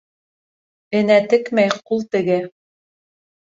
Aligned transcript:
Энә 1.01 1.17
текмәй, 1.35 1.71
ҡул 1.91 2.03
тегә. 2.17 2.41